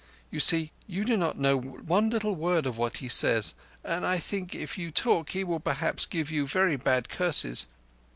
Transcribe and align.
You 0.31 0.39
see, 0.39 0.71
you 0.87 1.05
do 1.05 1.15
not 1.15 1.37
know 1.37 1.55
one 1.59 2.09
little 2.09 2.33
word 2.35 2.65
of 2.65 2.79
what 2.79 2.97
he 2.97 3.07
says, 3.07 3.53
and 3.83 4.03
I 4.03 4.17
think 4.17 4.55
if 4.55 4.75
you 4.75 4.89
talk 4.89 5.29
he 5.29 5.43
will 5.43 5.59
perhaps 5.59 6.07
give 6.07 6.31
you 6.31 6.47
very 6.47 6.75
bad 6.75 7.07
curses. 7.07 7.67